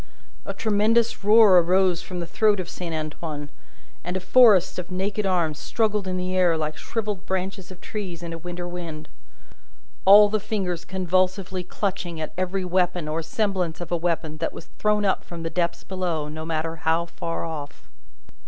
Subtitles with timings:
[0.47, 3.51] A tremendous roar arose from the throat of Saint Antoine,
[4.03, 8.23] and a forest of naked arms struggled in the air like shrivelled branches of trees
[8.23, 9.09] in a winter wind:
[10.03, 14.69] all the fingers convulsively clutching at every weapon or semblance of a weapon that was
[14.79, 17.87] thrown up from the depths below, no matter how far off.